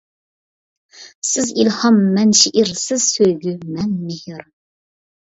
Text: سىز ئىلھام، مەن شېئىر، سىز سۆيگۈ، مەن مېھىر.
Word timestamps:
سىز 1.31 1.51
ئىلھام، 1.63 1.99
مەن 2.15 2.31
شېئىر، 2.39 2.71
سىز 2.85 3.05
سۆيگۈ، 3.17 3.55
مەن 3.77 3.93
مېھىر. 4.09 4.41